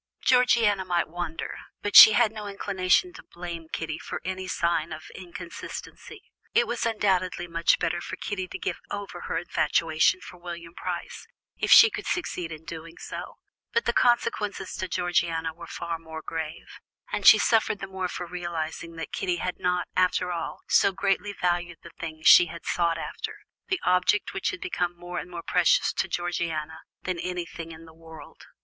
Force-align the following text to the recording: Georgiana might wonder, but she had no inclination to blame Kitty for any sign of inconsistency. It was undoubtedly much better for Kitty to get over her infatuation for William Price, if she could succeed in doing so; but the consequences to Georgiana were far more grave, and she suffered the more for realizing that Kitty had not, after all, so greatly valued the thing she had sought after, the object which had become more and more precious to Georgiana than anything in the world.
Georgiana 0.23 0.83
might 0.83 1.07
wonder, 1.09 1.59
but 1.83 1.95
she 1.95 2.13
had 2.13 2.31
no 2.31 2.47
inclination 2.47 3.13
to 3.13 3.21
blame 3.21 3.67
Kitty 3.71 3.99
for 3.99 4.19
any 4.25 4.47
sign 4.47 4.91
of 4.91 5.11
inconsistency. 5.13 6.23
It 6.55 6.65
was 6.65 6.87
undoubtedly 6.87 7.45
much 7.47 7.77
better 7.77 8.01
for 8.01 8.15
Kitty 8.15 8.47
to 8.47 8.57
get 8.57 8.77
over 8.89 9.21
her 9.27 9.37
infatuation 9.37 10.19
for 10.19 10.37
William 10.37 10.73
Price, 10.73 11.27
if 11.55 11.69
she 11.71 11.91
could 11.91 12.07
succeed 12.07 12.51
in 12.51 12.65
doing 12.65 12.97
so; 12.97 13.35
but 13.73 13.85
the 13.85 13.93
consequences 13.93 14.73
to 14.77 14.87
Georgiana 14.87 15.53
were 15.53 15.67
far 15.67 15.99
more 15.99 16.23
grave, 16.23 16.79
and 17.13 17.23
she 17.27 17.37
suffered 17.37 17.77
the 17.77 17.85
more 17.85 18.07
for 18.07 18.25
realizing 18.25 18.95
that 18.95 19.13
Kitty 19.13 19.35
had 19.35 19.59
not, 19.59 19.87
after 19.95 20.31
all, 20.31 20.61
so 20.67 20.91
greatly 20.91 21.31
valued 21.31 21.77
the 21.83 21.91
thing 21.99 22.23
she 22.23 22.47
had 22.47 22.65
sought 22.65 22.97
after, 22.97 23.37
the 23.67 23.79
object 23.85 24.33
which 24.33 24.49
had 24.49 24.61
become 24.61 24.97
more 24.97 25.19
and 25.19 25.29
more 25.29 25.43
precious 25.43 25.93
to 25.93 26.07
Georgiana 26.07 26.79
than 27.03 27.19
anything 27.19 27.71
in 27.71 27.85
the 27.85 27.93
world. 27.93 28.47